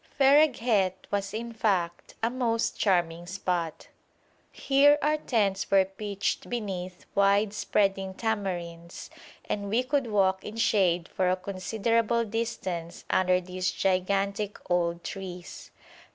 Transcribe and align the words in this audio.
Fereghet 0.17 1.05
was, 1.11 1.31
in 1.31 1.53
fact, 1.53 2.15
a 2.23 2.29
most 2.31 2.75
charming 2.75 3.27
spot. 3.27 3.87
Here 4.51 4.97
our 4.99 5.17
tents 5.17 5.69
were 5.69 5.85
pitched 5.85 6.49
beneath 6.49 7.05
wide 7.13 7.53
spreading 7.53 8.15
tamarinds, 8.15 9.11
and 9.47 9.69
we 9.69 9.83
could 9.83 10.07
walk 10.07 10.43
in 10.43 10.55
shade 10.57 11.07
for 11.07 11.29
a 11.29 11.35
considerable 11.35 12.25
distance 12.25 13.05
under 13.11 13.39
these 13.39 13.69
gigantic 13.69 14.57
old 14.71 15.03
trees. 15.03 15.69